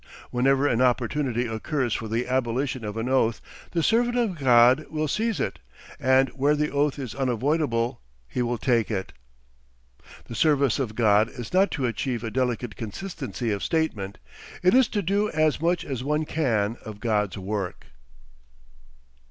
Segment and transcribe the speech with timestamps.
[0.31, 5.07] Whenever an opportunity occurs for the abolition of an oath, the servant of God will
[5.07, 5.59] seize it,
[5.99, 9.13] but where the oath is unavoidable he will take it.
[10.25, 14.17] The service of God is not to achieve a delicate consistency of statement;
[14.63, 17.85] it is to do as much as one can of God's work.